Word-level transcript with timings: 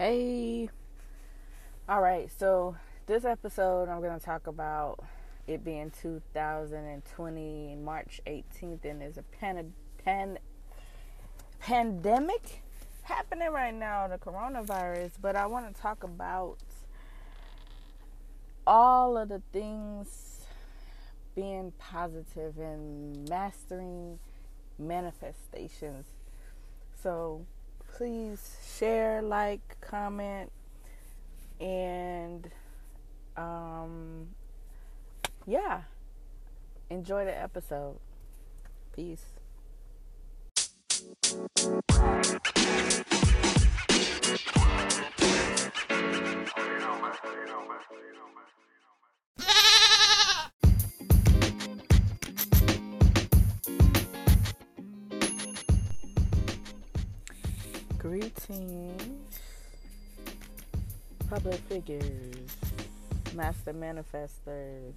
Hey. 0.00 0.70
All 1.86 2.00
right, 2.00 2.30
so 2.38 2.74
this 3.04 3.26
episode 3.26 3.90
I'm 3.90 4.00
going 4.00 4.18
to 4.18 4.24
talk 4.24 4.46
about 4.46 5.04
it 5.46 5.62
being 5.62 5.92
2020 6.00 7.76
March 7.84 8.18
18th 8.26 8.86
and 8.86 9.02
there's 9.02 9.18
a 9.18 9.22
pan, 9.24 9.74
pan, 10.02 10.38
pandemic 11.58 12.62
happening 13.02 13.50
right 13.50 13.74
now, 13.74 14.08
the 14.08 14.16
coronavirus, 14.16 15.10
but 15.20 15.36
I 15.36 15.44
want 15.44 15.74
to 15.74 15.78
talk 15.78 16.02
about 16.02 16.56
all 18.66 19.18
of 19.18 19.28
the 19.28 19.42
things 19.52 20.46
being 21.34 21.74
positive 21.78 22.58
and 22.58 23.28
mastering 23.28 24.18
manifestations. 24.78 26.06
So 27.02 27.44
please 27.96 28.56
share, 28.78 29.22
like, 29.22 29.76
comment, 29.80 30.50
and 31.60 32.50
um, 33.36 34.28
yeah, 35.46 35.82
enjoy 36.88 37.24
the 37.24 37.38
episode. 37.38 37.96
Peace. 38.94 39.24
Greetings, 58.10 59.38
public 61.28 61.60
figures, 61.68 62.56
master 63.36 63.72
manifestors, 63.72 64.94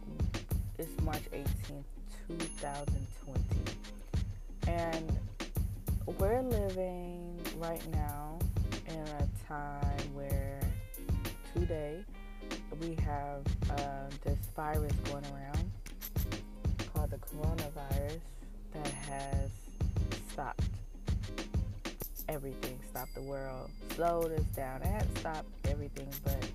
it's 0.77 1.01
March 1.01 1.23
18th, 1.33 1.83
2020. 2.27 3.41
And 4.67 5.17
we're 6.05 6.41
living 6.41 7.39
right 7.57 7.85
now 7.91 8.39
in 8.87 8.99
a 8.99 9.47
time 9.47 10.13
where 10.13 10.59
today 11.55 12.03
we 12.79 12.95
have 12.95 13.41
uh, 13.71 14.09
this 14.23 14.39
virus 14.55 14.93
going 15.05 15.25
around 15.25 15.71
called 16.93 17.11
the 17.11 17.17
coronavirus 17.17 18.19
that 18.73 18.87
has 18.87 19.49
stopped 20.31 20.63
everything, 22.27 22.79
stopped 22.89 23.13
the 23.13 23.21
world, 23.21 23.69
slowed 23.95 24.31
us 24.31 24.45
down. 24.55 24.81
It 24.81 24.87
hasn't 24.87 25.17
stopped 25.19 25.49
everything, 25.65 26.09
but 26.23 26.45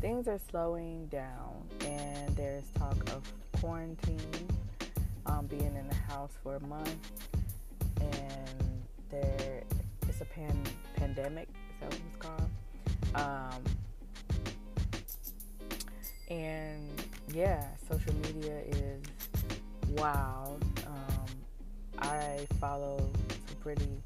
things 0.00 0.28
are 0.28 0.40
slowing 0.50 1.06
down, 1.06 1.66
and 1.80 2.36
there's 2.36 2.64
talk 2.78 2.96
of 3.10 3.22
quarantine, 3.60 4.48
um, 5.24 5.46
being 5.46 5.74
in 5.74 5.88
the 5.88 6.12
house 6.12 6.32
for 6.42 6.56
a 6.56 6.60
month, 6.60 7.12
and 8.00 8.65
there 9.10 9.62
it's 10.08 10.20
a 10.20 10.24
pan 10.24 10.62
pandemic. 10.94 11.48
Is 11.48 11.80
that 11.80 11.90
what 11.90 12.00
it's 12.06 12.16
called? 12.16 12.50
Um, 13.14 13.62
and 16.30 17.02
yeah, 17.32 17.66
social 17.88 18.14
media 18.14 18.60
is 18.66 19.02
wild. 19.90 20.64
Um, 20.86 21.26
I 21.98 22.46
follow 22.60 22.98
some 23.28 23.56
pretty 23.62 24.02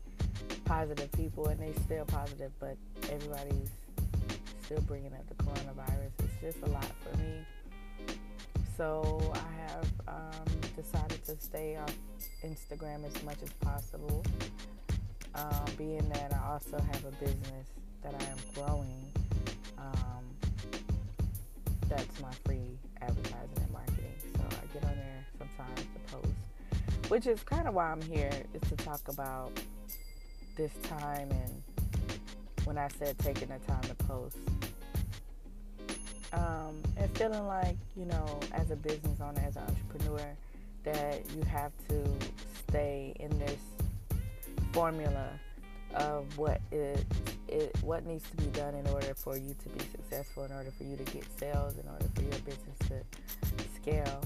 positive 0.64 1.10
people, 1.12 1.46
and 1.46 1.60
they 1.60 1.72
still 1.82 2.04
positive, 2.04 2.52
but 2.58 2.76
everybody's 3.10 3.70
still 4.64 4.80
bringing 4.82 5.12
up 5.12 5.26
the 5.28 5.34
coronavirus. 5.42 6.10
It's 6.18 6.40
just 6.40 6.62
a 6.64 6.70
lot 6.70 6.86
for 7.02 7.16
me. 7.18 7.44
So 8.80 9.20
I 9.34 9.62
have 9.62 9.90
um, 10.08 10.60
decided 10.74 11.22
to 11.26 11.36
stay 11.38 11.76
off 11.76 11.94
Instagram 12.42 13.04
as 13.04 13.22
much 13.24 13.36
as 13.42 13.52
possible 13.60 14.24
um, 15.34 15.64
being 15.76 16.08
that 16.08 16.32
I 16.32 16.52
also 16.52 16.78
have 16.78 17.04
a 17.04 17.10
business 17.22 17.68
that 18.02 18.14
I 18.18 18.24
am 18.24 18.38
growing, 18.54 19.12
um, 19.76 20.24
that's 21.90 22.22
my 22.22 22.32
free 22.46 22.78
advertising 23.02 23.58
and 23.60 23.70
marketing. 23.70 24.14
So 24.34 24.40
I 24.48 24.72
get 24.72 24.84
on 24.84 24.96
there 24.96 25.26
sometimes 25.36 25.80
to 25.80 26.14
post, 26.14 27.10
which 27.10 27.26
is 27.26 27.42
kind 27.42 27.68
of 27.68 27.74
why 27.74 27.92
I'm 27.92 28.00
here, 28.00 28.32
is 28.54 28.62
to 28.70 28.76
talk 28.76 29.08
about 29.08 29.52
this 30.56 30.72
time 30.84 31.28
and 31.30 31.62
when 32.64 32.78
I 32.78 32.88
said 32.98 33.18
taking 33.18 33.48
the 33.48 33.58
time 33.70 33.82
to 33.82 33.94
post. 34.06 34.38
Um, 36.32 36.80
and 36.96 37.10
feeling 37.16 37.46
like, 37.46 37.76
you 37.96 38.04
know, 38.04 38.40
as 38.52 38.70
a 38.70 38.76
business 38.76 39.20
owner, 39.20 39.42
as 39.46 39.56
an 39.56 39.62
entrepreneur, 39.62 40.24
that 40.84 41.22
you 41.36 41.42
have 41.44 41.72
to 41.88 42.04
stay 42.68 43.14
in 43.18 43.36
this 43.38 43.58
formula 44.72 45.28
of 45.94 46.38
what 46.38 46.60
it, 46.70 47.04
it 47.48 47.76
what 47.82 48.06
needs 48.06 48.28
to 48.30 48.36
be 48.36 48.46
done 48.46 48.74
in 48.74 48.86
order 48.88 49.12
for 49.14 49.36
you 49.36 49.54
to 49.62 49.68
be 49.70 49.84
successful, 49.90 50.44
in 50.44 50.52
order 50.52 50.70
for 50.70 50.84
you 50.84 50.96
to 50.96 51.04
get 51.04 51.24
sales, 51.38 51.76
in 51.78 51.88
order 51.88 52.06
for 52.14 52.22
your 52.22 52.30
business 52.30 52.78
to 52.88 53.02
scale. 53.74 54.20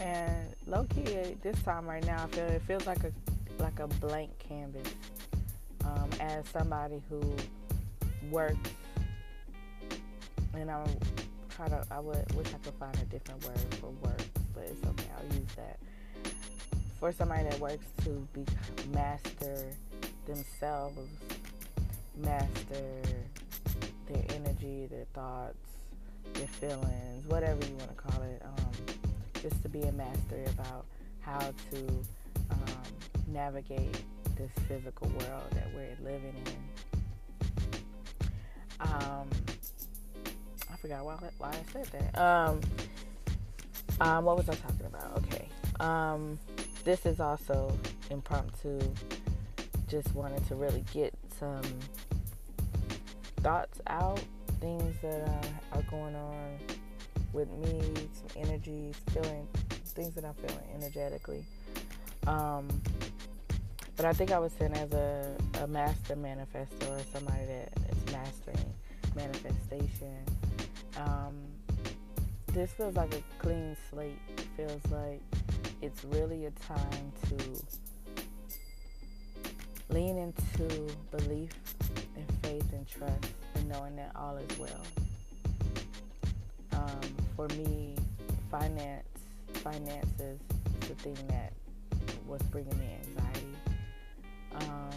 And 0.00 0.54
low 0.66 0.84
key, 0.84 1.36
this 1.42 1.60
time 1.62 1.86
right 1.86 2.04
now, 2.06 2.24
I 2.24 2.26
feel 2.28 2.44
it 2.44 2.62
feels 2.62 2.86
like 2.86 3.02
a 3.02 3.12
like 3.60 3.80
a 3.80 3.88
blank 3.88 4.30
canvas. 4.38 4.94
Um, 5.84 6.10
as 6.20 6.46
somebody 6.48 7.00
who 7.08 7.20
works, 8.30 8.70
and 10.60 10.70
I'm 10.70 10.84
try 11.50 11.68
to, 11.68 11.84
I 11.90 12.00
would 12.00 12.32
wish 12.34 12.48
I 12.54 12.58
could 12.58 12.74
find 12.74 12.94
a 12.96 13.04
different 13.06 13.44
word 13.44 13.58
for 13.80 13.90
work, 14.06 14.22
but 14.54 14.64
it's 14.64 14.86
okay. 14.86 15.10
I'll 15.16 15.36
use 15.36 15.54
that 15.56 15.78
for 17.00 17.12
somebody 17.12 17.44
that 17.44 17.58
works 17.60 17.86
to 18.04 18.10
be 18.32 18.44
master 18.92 19.66
themselves, 20.26 20.98
master 22.16 23.02
their 24.06 24.24
energy, 24.34 24.86
their 24.86 25.06
thoughts, 25.14 25.58
their 26.34 26.46
feelings, 26.46 27.26
whatever 27.26 27.64
you 27.66 27.74
want 27.76 27.96
to 27.96 28.02
call 28.02 28.22
it, 28.22 28.42
um, 28.44 29.42
just 29.42 29.60
to 29.62 29.68
be 29.68 29.82
a 29.82 29.92
master 29.92 30.44
about 30.48 30.86
how 31.20 31.40
to 31.70 31.86
um, 32.50 32.82
navigate 33.28 34.02
this 34.36 34.50
physical 34.66 35.08
world 35.08 35.50
that 35.52 35.68
we're 35.74 35.96
living 36.02 36.34
in. 36.46 36.68
Um, 38.80 39.28
I 39.48 39.57
forgot 40.80 41.04
why, 41.04 41.16
why 41.38 41.50
I 41.50 41.72
said 41.72 41.86
that. 41.86 42.20
Um, 42.20 42.60
um, 44.00 44.24
what 44.24 44.36
was 44.36 44.48
I 44.48 44.54
talking 44.54 44.86
about? 44.86 45.16
Okay. 45.18 45.48
Um, 45.80 46.38
this 46.84 47.04
is 47.06 47.20
also 47.20 47.76
impromptu 48.10 48.80
just 49.88 50.14
wanted 50.14 50.46
to 50.48 50.54
really 50.54 50.84
get 50.92 51.14
some 51.38 51.62
thoughts 53.38 53.80
out, 53.86 54.22
things 54.60 54.94
that 55.02 55.26
uh, 55.28 55.78
are 55.78 55.82
going 55.90 56.14
on 56.14 56.58
with 57.32 57.48
me, 57.50 57.80
some 58.12 58.42
energies, 58.42 58.94
feeling 59.10 59.46
things 59.86 60.14
that 60.14 60.24
I'm 60.24 60.34
feeling 60.34 60.64
energetically. 60.76 61.44
Um, 62.26 62.68
but 63.96 64.04
I 64.04 64.12
think 64.12 64.30
I 64.30 64.38
was 64.38 64.52
sent 64.52 64.76
as 64.76 64.92
a, 64.92 65.34
a 65.60 65.66
master 65.66 66.14
manifestor 66.14 66.88
or 66.88 67.00
somebody 67.12 67.44
that 67.46 67.72
is 67.90 68.12
mastering 68.12 68.74
manifestation. 69.16 70.16
Um, 70.96 71.34
this 72.52 72.72
feels 72.72 72.96
like 72.96 73.14
a 73.14 73.22
clean 73.38 73.76
slate. 73.90 74.18
It 74.36 74.46
feels 74.56 74.80
like 74.90 75.20
it's 75.82 76.04
really 76.04 76.46
a 76.46 76.50
time 76.50 77.12
to 77.28 77.62
lean 79.90 80.18
into 80.18 80.86
belief 81.10 81.50
and 82.16 82.26
faith 82.42 82.72
and 82.72 82.86
trust 82.86 83.32
and 83.54 83.68
knowing 83.68 83.96
that 83.96 84.12
all 84.16 84.36
is 84.36 84.58
well. 84.58 84.82
Um, 86.72 87.00
for 87.36 87.48
me, 87.48 87.94
finance, 88.50 89.06
finances, 89.54 90.40
the 90.80 90.94
thing 90.94 91.16
that 91.28 91.52
was 92.26 92.42
bringing 92.44 92.78
me 92.78 92.96
anxiety, 93.06 93.56
um, 94.56 94.90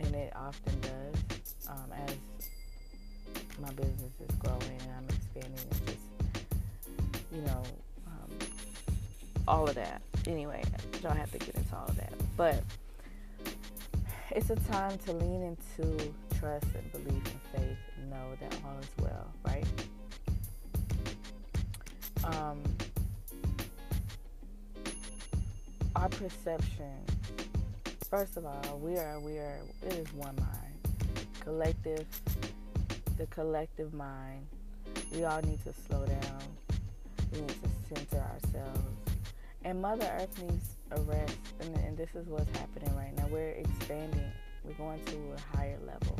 and 0.00 0.14
it 0.14 0.32
often 0.36 0.80
does 0.80 1.54
um, 1.68 1.92
as 1.92 2.14
my 3.60 3.70
business 3.70 4.12
is 4.28 4.36
growing 4.36 4.62
and 4.80 4.90
I'm 4.96 5.04
expanding 5.08 5.60
and 5.70 5.86
just, 5.86 6.44
you 7.32 7.42
know, 7.42 7.62
um, 8.06 8.30
all 9.48 9.68
of 9.68 9.74
that. 9.74 10.02
Anyway, 10.26 10.62
I 10.64 10.98
don't 10.98 11.16
have 11.16 11.30
to 11.32 11.38
get 11.38 11.54
into 11.54 11.74
all 11.76 11.86
of 11.88 11.96
that, 11.96 12.12
but 12.36 12.62
it's 14.30 14.50
a 14.50 14.56
time 14.56 14.98
to 15.06 15.12
lean 15.12 15.42
into 15.42 16.12
trust 16.38 16.66
and 16.74 16.92
belief 16.92 17.22
and 17.24 17.40
faith 17.62 17.78
and 17.96 18.10
know 18.10 18.36
that 18.40 18.54
all 18.64 18.78
is 18.80 18.88
well, 19.00 19.32
right? 19.44 19.66
Um, 22.24 22.60
our 25.94 26.08
perception, 26.08 26.92
first 28.10 28.36
of 28.36 28.44
all, 28.44 28.78
we 28.82 28.96
are, 28.98 29.20
we 29.20 29.38
are, 29.38 29.60
it 29.86 29.92
is 29.94 30.12
one 30.12 30.34
mind. 30.36 31.06
Collective, 31.40 32.04
the 33.16 33.26
collective 33.26 33.94
mind, 33.94 34.46
we 35.12 35.24
all 35.24 35.40
need 35.42 35.62
to 35.64 35.72
slow 35.86 36.04
down. 36.04 36.42
We 37.32 37.40
need 37.40 37.48
to 37.48 37.94
center 37.94 38.18
ourselves. 38.18 38.80
And 39.64 39.80
Mother 39.80 40.06
Earth 40.20 40.42
needs 40.42 40.76
a 40.90 41.00
rest. 41.02 41.36
And, 41.60 41.74
and 41.76 41.96
this 41.96 42.10
is 42.14 42.26
what's 42.28 42.50
happening 42.58 42.94
right 42.94 43.16
now. 43.16 43.26
We're 43.30 43.50
expanding. 43.50 44.30
We're 44.64 44.74
going 44.74 45.02
to 45.06 45.16
a 45.34 45.56
higher 45.56 45.78
level 45.86 46.18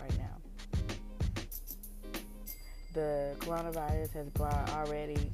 right 0.00 0.18
now. 0.18 0.36
The 2.92 3.34
coronavirus 3.40 4.12
has 4.12 4.28
brought 4.30 4.70
already 4.70 5.32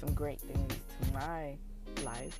some 0.00 0.12
great 0.12 0.40
things 0.40 0.74
to 1.02 1.12
my 1.12 1.56
life. 2.04 2.38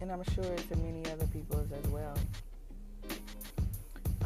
And 0.00 0.10
I'm 0.10 0.24
sure 0.34 0.44
to 0.44 0.76
many 0.76 1.04
other 1.12 1.26
people's 1.28 1.70
as 1.72 1.90
well. 1.90 2.14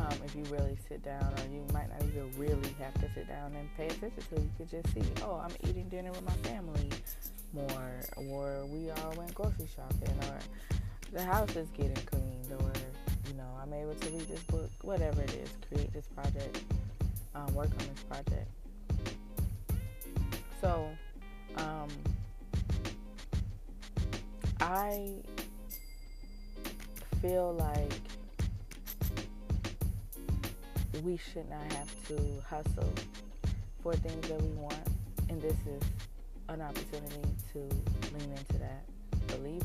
Um, 0.06 0.18
if 0.24 0.36
you 0.36 0.44
really 0.44 0.76
sit 0.88 1.02
down, 1.04 1.24
or 1.24 1.52
you 1.52 1.66
might 1.72 1.88
not 1.88 2.00
even 2.02 2.30
really 2.38 2.70
have 2.78 2.94
to 2.94 3.12
sit 3.12 3.26
down 3.26 3.52
and 3.56 3.68
pay 3.76 3.86
attention 3.86 4.22
to, 4.32 4.40
you 4.40 4.50
could 4.56 4.70
just 4.70 4.94
see, 4.94 5.02
oh, 5.22 5.42
I'm 5.42 5.50
eating 5.68 5.88
dinner 5.88 6.12
with 6.12 6.24
my 6.24 6.48
family 6.48 6.90
more, 7.52 8.00
or 8.16 8.64
we 8.66 8.90
all 8.90 9.14
went 9.16 9.34
grocery 9.34 9.68
shopping, 9.74 10.14
or 10.28 10.38
the 11.12 11.22
house 11.24 11.56
is 11.56 11.68
getting 11.70 11.96
cleaned, 12.06 12.52
or 12.52 12.70
you 13.26 13.34
know, 13.34 13.48
I'm 13.60 13.72
able 13.72 13.94
to 13.94 14.10
read 14.10 14.28
this 14.28 14.42
book, 14.44 14.70
whatever 14.82 15.22
it 15.22 15.34
is, 15.34 15.50
create 15.68 15.92
this 15.92 16.06
project, 16.06 16.62
um, 17.34 17.52
work 17.52 17.70
on 17.70 17.78
this 17.78 18.04
project. 18.08 18.48
So, 20.60 20.88
um, 21.56 21.88
I 24.60 25.14
feel 27.20 27.54
like 27.54 27.92
we 31.02 31.16
should 31.16 31.48
not 31.50 31.72
have 31.72 32.08
to 32.08 32.16
hustle 32.48 32.92
for 33.82 33.94
things 33.94 34.28
that 34.28 34.40
we 34.40 34.48
want, 34.48 34.86
and 35.28 35.40
this 35.40 35.56
is 35.66 35.82
an 36.48 36.60
opportunity 36.60 37.22
to 37.52 37.58
lean 38.14 38.30
into 38.30 38.58
that 38.58 38.84
belief. 39.26 39.62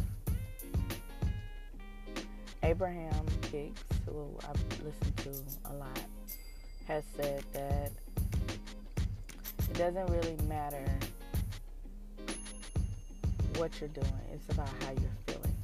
Abraham 2.63 3.25
Hicks, 3.51 3.81
who 4.05 4.27
I've 4.47 4.83
listened 4.83 5.17
to 5.17 5.71
a 5.71 5.73
lot, 5.73 5.99
has 6.87 7.03
said 7.15 7.43
that 7.53 7.91
it 9.69 9.77
doesn't 9.77 10.09
really 10.09 10.37
matter 10.47 10.85
what 13.57 13.79
you're 13.79 13.89
doing, 13.89 14.13
it's 14.33 14.49
about 14.53 14.69
how 14.83 14.91
you're 14.91 15.17
feeling. 15.27 15.55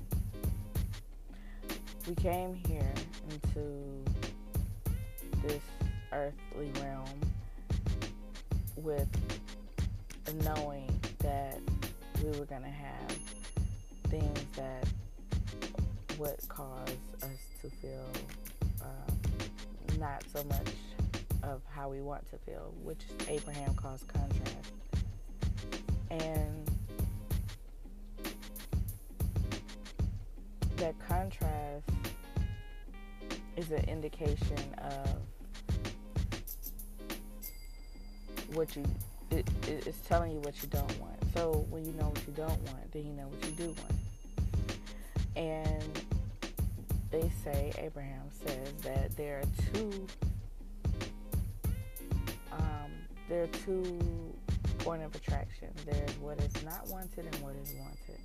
We 2.07 2.15
came 2.15 2.55
here 2.67 2.93
into 3.29 4.03
this 5.43 5.61
earthly 6.11 6.71
realm 6.81 7.05
with 8.77 9.07
knowing 10.43 10.99
that 11.19 11.59
we 12.23 12.29
were 12.37 12.45
going 12.45 12.63
to 12.63 12.69
have 12.69 13.11
things 14.09 14.39
that 14.55 14.87
would 16.17 16.37
cause 16.47 16.89
us 17.23 17.47
to 17.61 17.69
feel 17.69 18.09
um, 18.81 19.99
not 19.99 20.23
so 20.33 20.43
much 20.45 20.67
of 21.43 21.61
how 21.69 21.89
we 21.89 22.01
want 22.01 22.27
to 22.29 22.37
feel, 22.39 22.73
which 22.83 23.01
Abraham 23.27 23.73
calls 23.75 24.03
contrast. 24.07 24.73
And 26.09 26.71
that 30.77 30.95
contrast 31.07 31.89
is 33.57 33.71
an 33.71 33.83
indication 33.89 34.57
of 34.77 35.09
what 38.55 38.75
you 38.75 38.83
it, 39.31 39.45
it's 39.67 39.99
telling 40.07 40.31
you 40.31 40.39
what 40.39 40.61
you 40.61 40.69
don't 40.69 40.99
want. 40.99 41.17
So 41.33 41.65
when 41.69 41.83
you 41.85 41.91
know 41.93 42.07
what 42.07 42.21
you 42.25 42.33
don't 42.33 42.61
want, 42.63 42.91
then 42.93 43.05
you 43.05 43.13
know 43.13 43.27
what 43.27 43.43
you 43.45 43.51
do 43.51 43.67
want. 43.67 43.95
And 45.35 46.01
they 47.11 47.29
say, 47.43 47.73
Abraham 47.77 48.23
says 48.45 48.73
that 48.83 49.15
there 49.17 49.39
are 49.39 49.73
two, 49.73 50.07
um, 52.53 52.91
there 53.27 53.43
are 53.43 53.47
two 53.47 53.99
point 54.79 55.03
of 55.03 55.13
attraction. 55.15 55.69
There's 55.85 56.17
what 56.19 56.39
is 56.39 56.63
not 56.63 56.87
wanted 56.87 57.25
and 57.25 57.35
what 57.43 57.55
is 57.61 57.73
wanted. 57.79 58.19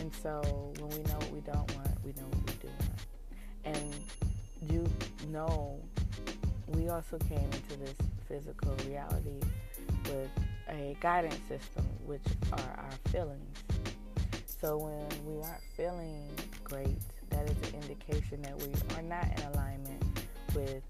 And 0.00 0.14
so 0.22 0.40
when 0.78 0.88
we 0.90 1.02
know 1.10 1.18
what 1.18 1.30
we 1.30 1.40
don't 1.40 1.76
want, 1.76 2.04
we 2.04 2.12
know 2.12 2.26
what 2.30 2.46
we 2.46 2.54
do 2.62 2.68
want. 2.68 2.95
And 3.66 3.94
you 4.70 4.86
know, 5.28 5.78
we 6.68 6.88
also 6.88 7.18
came 7.18 7.38
into 7.38 7.76
this 7.78 7.94
physical 8.28 8.74
reality 8.88 9.40
with 10.04 10.30
a 10.68 10.96
guidance 11.00 11.40
system, 11.48 11.84
which 12.04 12.24
are 12.52 12.58
our 12.58 13.10
feelings. 13.10 13.58
So 14.60 14.78
when 14.78 15.06
we 15.26 15.42
aren't 15.42 15.62
feeling 15.76 16.28
great, 16.64 16.98
that 17.30 17.50
is 17.50 17.56
an 17.68 17.80
indication 17.82 18.42
that 18.42 18.56
we 18.58 18.72
are 18.96 19.02
not 19.02 19.26
in 19.36 19.42
alignment 19.52 20.02
with 20.54 20.82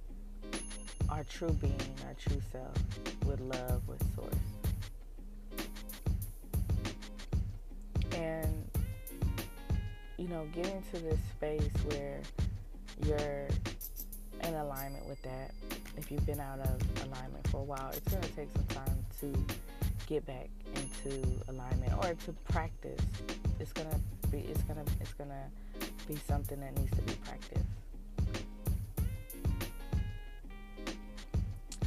our 1.08 1.24
true 1.24 1.52
being, 1.60 1.94
our 2.06 2.14
true 2.14 2.40
self, 2.52 2.76
with 3.24 3.40
love, 3.40 3.82
with 3.88 4.02
source. 4.14 4.34
And 8.12 8.70
you 10.18 10.28
know, 10.28 10.46
getting 10.54 10.82
to 10.94 11.00
this 11.00 11.18
space 11.36 11.70
where 11.90 12.20
you're 13.04 13.48
in 14.42 14.54
alignment 14.54 15.06
with 15.06 15.20
that 15.22 15.50
if 15.96 16.10
you've 16.10 16.26
been 16.26 16.40
out 16.40 16.60
of 16.60 17.06
alignment 17.06 17.46
for 17.48 17.58
a 17.58 17.64
while, 17.64 17.90
it's 17.92 18.08
going 18.08 18.22
to 18.22 18.28
take 18.30 18.48
some 18.54 18.66
time 18.66 19.04
to 19.20 19.46
get 20.06 20.24
back 20.26 20.48
into 20.74 21.24
alignment 21.48 21.92
or 21.98 22.14
to 22.14 22.32
practice. 22.50 23.00
It's 23.58 23.72
going 23.72 23.88
to 23.90 24.28
be 24.28 24.38
it's 24.38 24.62
going 24.62 24.84
to 24.84 24.92
it's 25.00 25.14
going 25.14 25.30
to 25.30 26.06
be 26.06 26.18
something 26.28 26.60
that 26.60 26.76
needs 26.78 26.90
to 26.92 27.02
be 27.02 27.14
practiced. 27.24 27.64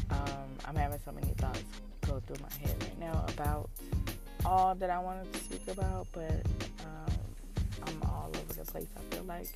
Um, 0.10 0.50
I'm 0.66 0.76
having 0.76 1.00
so 1.06 1.12
many 1.12 1.28
thoughts 1.38 1.64
go 2.08 2.20
through 2.26 2.38
my 2.42 2.68
head 2.68 2.76
right 2.82 3.00
now 3.00 3.26
about 3.30 3.70
all 4.46 4.74
that 4.76 4.90
I 4.90 4.98
wanted 5.00 5.32
to 5.32 5.40
speak 5.40 5.68
about, 5.68 6.08
but 6.12 6.32
um, 6.84 7.14
I'm 7.86 8.10
all 8.10 8.32
over 8.34 8.54
the 8.54 8.66
place. 8.66 8.88
I 8.98 9.16
feel 9.16 9.24
like 9.26 9.48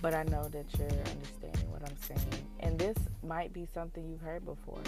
but 0.00 0.14
I 0.14 0.22
know 0.24 0.48
that 0.48 0.66
you're 0.78 0.88
understanding 0.88 1.70
what 1.70 1.82
I'm 1.88 1.96
saying. 2.02 2.46
And 2.60 2.78
this 2.78 2.96
might 3.26 3.52
be 3.52 3.66
something 3.72 4.08
you've 4.08 4.20
heard 4.20 4.44
before. 4.44 4.82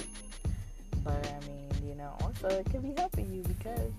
But 1.04 1.26
I 1.26 1.47
mean, 1.47 1.69
you 1.87 1.95
know, 1.95 2.16
also 2.23 2.49
it 2.49 2.66
could 2.71 2.83
be 2.83 2.95
helping 2.97 3.33
you 3.33 3.42
because 3.42 3.92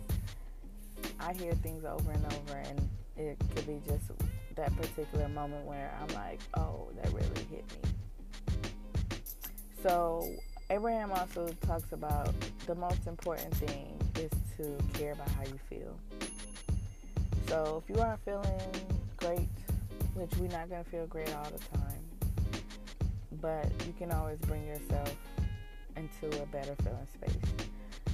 I 1.20 1.34
hear 1.34 1.54
things 1.56 1.86
over 1.86 2.12
and 2.12 2.26
over 2.26 2.56
and 2.56 2.90
it 3.16 3.38
could 3.56 3.68
be 3.68 3.80
just 3.88 4.06
that 4.56 4.76
particular 4.76 5.28
moment 5.30 5.66
where 5.66 5.92
I'm 6.02 6.14
like, 6.16 6.40
oh, 6.56 6.90
that 7.02 7.12
really 7.14 7.46
hit 7.50 7.66
me. 7.84 7.90
So, 9.82 10.28
Abraham 10.70 11.12
also 11.12 11.50
talks 11.68 11.92
about 11.92 12.34
the 12.66 12.76
most 12.76 13.06
important 13.06 13.54
thing 13.56 14.00
is 14.16 14.32
to 14.58 14.78
care 14.98 15.12
about 15.12 15.30
how 15.30 15.44
you 15.44 15.60
feel. 15.70 16.00
So, 17.48 17.84
if 17.84 17.94
you 17.96 18.02
aren't 18.02 18.24
feeling 18.24 18.72
great, 19.18 19.50
which 20.16 20.32
we're 20.38 20.50
not 20.50 20.70
going 20.70 20.84
to 20.84 20.90
feel 20.90 21.08
great 21.08 21.34
all 21.36 21.46
the 21.46 21.78
time, 21.78 22.04
but 23.42 23.66
you 23.86 23.94
can 23.98 24.12
always 24.12 24.40
bring 24.40 24.66
yourself 24.68 25.16
into 25.96 26.42
a 26.42 26.46
better 26.48 26.76
feeling 26.84 27.08
space. 27.14 27.68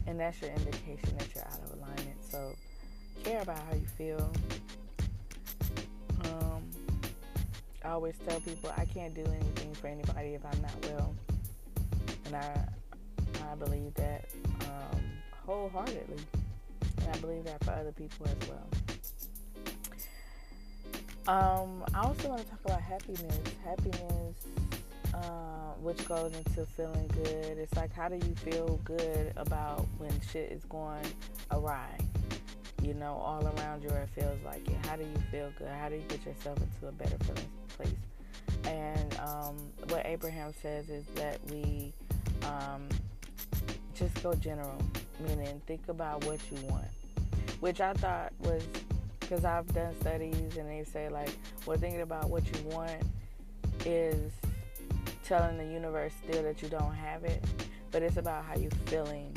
And 0.08 0.20
that's 0.20 0.42
your 0.42 0.52
indication 0.52 1.18
that 1.18 1.28
you're 1.36 1.46
out 1.46 1.60
of 1.66 1.78
alignment. 1.78 2.18
So, 2.32 2.56
care 3.24 3.42
about 3.42 3.60
how 3.60 3.76
you 3.76 3.86
feel. 3.98 4.32
Um, 6.24 6.64
I 7.84 7.90
always 7.90 8.16
tell 8.28 8.40
people 8.42 8.72
I 8.78 8.86
can't 8.86 9.14
do 9.14 9.24
anything 9.24 9.74
for 9.74 9.88
anybody 9.88 10.36
if 10.36 10.42
I'm 10.46 10.62
not 10.62 10.86
well, 10.88 11.16
and 12.26 12.36
I 12.36 12.68
I 13.52 13.56
believe 13.56 13.94
that 13.96 14.30
um, 14.62 15.02
wholeheartedly, 15.46 16.24
and 16.82 17.08
I 17.16 17.18
believe 17.20 17.46
that 17.46 17.64
for 17.64 17.72
other 17.72 17.92
people 17.92 18.28
as 18.28 18.50
well. 18.50 18.68
Um, 21.30 21.84
I 21.94 22.02
also 22.02 22.30
want 22.30 22.42
to 22.42 22.50
talk 22.50 22.60
about 22.66 22.82
happiness. 22.82 23.40
Happiness, 23.64 24.36
uh, 25.14 25.74
which 25.80 26.04
goes 26.08 26.34
into 26.34 26.66
feeling 26.66 27.08
good. 27.14 27.58
It's 27.60 27.76
like 27.76 27.94
how 27.94 28.10
do 28.10 28.16
you 28.16 28.34
feel 28.36 28.80
good 28.84 29.32
about 29.36 29.86
when 30.00 30.12
shit 30.32 30.52
is 30.52 30.64
going 30.66 31.06
awry? 31.52 31.98
you 32.82 32.94
know, 32.94 33.14
all 33.14 33.46
around 33.46 33.84
you, 33.84 33.90
it 33.90 34.10
feels 34.16 34.38
like 34.46 34.68
it. 34.68 34.86
How 34.86 34.96
do 34.96 35.04
you 35.04 35.22
feel 35.32 35.52
good? 35.58 35.68
How 35.68 35.90
do 35.90 35.96
you 35.96 36.04
get 36.08 36.26
yourself 36.26 36.58
into 36.58 36.88
a 36.88 36.92
better 36.92 37.18
feeling 37.26 37.50
place? 37.68 37.94
And 38.64 39.20
um, 39.20 39.58
what 39.90 40.06
Abraham 40.06 40.54
says 40.62 40.90
is 40.90 41.06
that 41.16 41.40
we 41.52 41.94
um, 42.44 42.88
just 43.94 44.22
go 44.24 44.34
general, 44.34 44.82
meaning 45.20 45.62
think 45.68 45.88
about 45.88 46.24
what 46.26 46.40
you 46.52 46.58
want, 46.70 46.88
which 47.60 47.82
I 47.82 47.94
thought 47.94 48.32
was 48.40 48.64
because 49.30 49.46
I've 49.46 49.72
done 49.76 49.94
studies 50.02 50.58
and 50.58 50.68
they 50.68 50.84
say 50.84 51.08
like, 51.08 51.30
well, 51.68 51.78
thinking 51.78 52.02
about 52.02 52.32
what 52.32 52.44
you 52.48 52.68
want 52.70 53.04
is 53.86 54.32
telling 55.24 55.56
the 55.60 55.66
universe 55.66 56.14
still 56.28 56.42
that 56.42 56.64
you 56.64 56.70
don't 56.70 56.96
have 56.96 57.24
it, 57.24 57.44
but 57.92 58.02
it's 58.02 58.18
about 58.18 58.44
how 58.44 58.56
you're 58.56 58.72
feeling, 58.88 59.36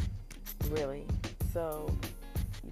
really. 0.71 1.05
So 1.53 1.95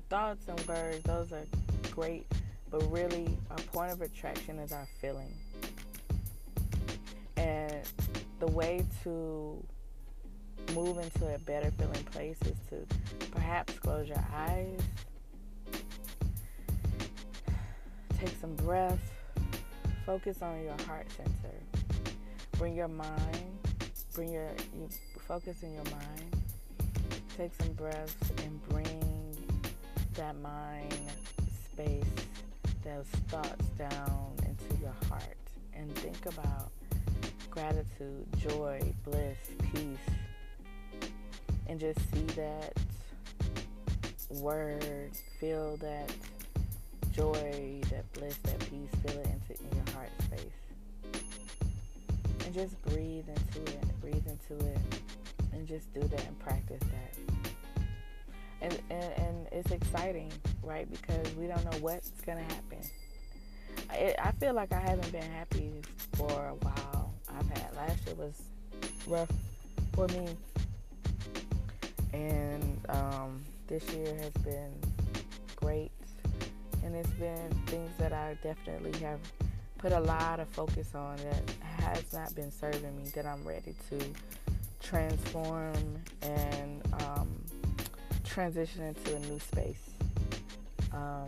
thoughts 0.08 0.48
and 0.48 0.58
words, 0.66 1.02
those 1.02 1.30
are 1.32 1.44
great, 1.90 2.26
but 2.70 2.90
really 2.90 3.36
our 3.50 3.58
point 3.58 3.92
of 3.92 4.00
attraction 4.00 4.58
is 4.58 4.72
our 4.72 4.88
feeling. 5.02 5.34
And 7.36 7.74
the 8.38 8.46
way 8.46 8.86
to 9.02 9.62
move 10.74 10.96
into 10.96 11.34
a 11.34 11.38
better 11.40 11.70
feeling 11.72 12.04
place 12.04 12.38
is 12.46 12.56
to 12.70 12.86
perhaps 13.30 13.78
close 13.78 14.08
your 14.08 14.24
eyes, 14.34 14.80
take 18.20 18.38
some 18.38 18.54
breath, 18.56 18.98
focus 20.04 20.42
on 20.42 20.62
your 20.62 20.76
heart 20.86 21.06
center, 21.16 21.56
bring 22.58 22.74
your 22.74 22.88
mind, 22.88 23.58
bring 24.14 24.30
your 24.30 24.50
you 24.74 24.88
focus 25.26 25.62
in 25.62 25.72
your 25.72 25.84
mind, 25.84 26.36
take 27.38 27.50
some 27.54 27.72
breaths 27.72 28.30
and 28.44 28.68
bring 28.68 29.36
that 30.14 30.38
mind 30.40 30.94
space, 31.72 32.04
those 32.84 33.06
thoughts 33.28 33.66
down 33.78 34.34
into 34.46 34.80
your 34.82 34.94
heart. 35.08 35.36
And 35.72 35.90
think 35.96 36.26
about 36.26 36.70
gratitude, 37.50 38.26
joy, 38.36 38.80
bliss, 39.02 39.38
peace, 39.72 39.98
and 41.68 41.80
just 41.80 41.98
see 42.12 42.24
that 42.36 42.74
word, 44.28 45.12
feel 45.38 45.78
that 45.78 46.12
joy, 47.12 47.80
that 47.90 48.12
bliss, 48.12 48.36
that 48.44 48.58
peace, 48.60 48.90
feel 49.04 49.20
it 49.20 49.26
into 49.26 49.62
in 49.62 49.76
your 49.76 49.94
heart 49.94 50.10
space. 50.24 51.22
And 52.44 52.54
just 52.54 52.80
breathe 52.82 53.28
into 53.28 53.72
it, 53.72 54.00
breathe 54.00 54.26
into 54.26 54.66
it, 54.66 54.78
and 55.52 55.66
just 55.66 55.92
do 55.94 56.00
that 56.00 56.24
and 56.26 56.38
practice 56.40 56.80
that 56.80 57.40
and, 58.60 58.78
and, 58.90 59.12
and 59.16 59.46
it's 59.52 59.70
exciting, 59.70 60.32
right? 60.62 60.90
Because 60.90 61.34
we 61.36 61.46
don't 61.46 61.64
know 61.64 61.78
what's 61.80 62.10
gonna 62.22 62.42
happen. 62.42 62.78
I, 63.90 64.14
I 64.22 64.32
feel 64.32 64.54
like 64.54 64.72
I 64.72 64.80
haven't 64.80 65.10
been 65.12 65.30
happy 65.30 65.72
for 66.14 66.30
a 66.30 66.54
while. 66.54 67.12
I've 67.28 67.48
had 67.48 67.74
last 67.76 68.06
year 68.06 68.14
was 68.16 68.42
rough 69.06 69.32
for 69.94 70.06
me, 70.08 70.28
and 72.12 72.80
um, 72.88 73.42
this 73.66 73.88
year 73.92 74.14
has 74.16 74.32
been 74.44 74.72
great, 75.56 75.90
and 76.84 76.94
it's 76.94 77.10
been 77.10 77.50
things 77.66 77.90
that 77.99 78.12
I 78.12 78.37
definitely 78.42 78.99
have 79.00 79.20
put 79.78 79.92
a 79.92 80.00
lot 80.00 80.40
of 80.40 80.49
focus 80.49 80.94
on 80.94 81.16
that 81.16 81.50
has 81.62 82.12
not 82.12 82.34
been 82.34 82.50
serving 82.50 82.96
me 82.96 83.10
that 83.14 83.26
I'm 83.26 83.42
ready 83.44 83.75
to 83.88 83.99
transform 84.82 85.75
and 86.22 86.82
um, 87.02 87.28
transition 88.25 88.82
into 88.82 89.16
a 89.16 89.18
new 89.20 89.38
space. 89.38 89.90
Um, 90.92 91.26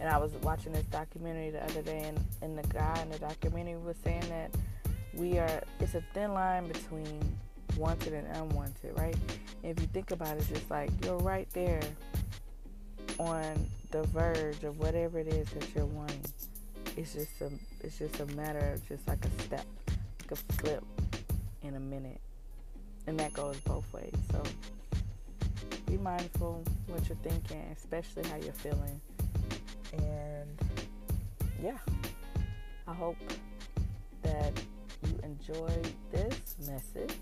and 0.00 0.08
I 0.08 0.18
was 0.18 0.32
watching 0.42 0.72
this 0.72 0.86
documentary 0.86 1.50
the 1.50 1.62
other 1.64 1.82
day, 1.82 2.04
and, 2.04 2.18
and 2.42 2.58
the 2.58 2.66
guy 2.68 3.00
in 3.02 3.10
the 3.10 3.18
documentary 3.18 3.76
was 3.76 3.96
saying 4.04 4.24
that 4.28 4.54
we 5.14 5.38
are, 5.38 5.62
it's 5.80 5.94
a 5.94 6.02
thin 6.14 6.32
line 6.34 6.68
between 6.68 7.20
wanted 7.76 8.14
and 8.14 8.26
unwanted, 8.36 8.96
right? 8.98 9.16
And 9.62 9.72
if 9.72 9.80
you 9.80 9.88
think 9.92 10.10
about 10.10 10.36
it, 10.36 10.40
it's 10.40 10.48
just 10.48 10.70
like 10.70 10.90
you're 11.04 11.18
right 11.18 11.48
there 11.52 11.82
on 13.18 13.66
the 13.90 14.02
verge 14.04 14.64
of 14.64 14.78
whatever 14.78 15.18
it 15.18 15.28
is 15.28 15.48
that 15.50 15.66
you're 15.74 15.86
wanting. 15.86 16.20
It's 16.96 17.14
just 17.14 17.40
a, 17.40 17.50
it's 17.82 17.98
just 17.98 18.20
a 18.20 18.26
matter 18.26 18.72
of 18.74 18.88
just 18.88 19.06
like 19.08 19.24
a 19.24 19.42
step, 19.42 19.64
like 20.22 20.32
a 20.32 20.52
flip 20.54 20.84
in 21.62 21.74
a 21.74 21.80
minute, 21.80 22.20
and 23.06 23.18
that 23.20 23.32
goes 23.32 23.56
both 23.60 23.90
ways. 23.92 24.14
So 24.30 24.42
be 25.86 25.96
mindful 25.96 26.62
what 26.86 27.08
you're 27.08 27.18
thinking, 27.22 27.64
especially 27.76 28.28
how 28.28 28.36
you're 28.36 28.52
feeling. 28.52 29.00
And 29.92 30.58
yeah, 31.62 31.78
I 32.86 32.94
hope 32.94 33.16
that 34.22 34.52
you 35.06 35.18
enjoyed 35.22 35.88
this 36.12 36.56
message 36.66 37.14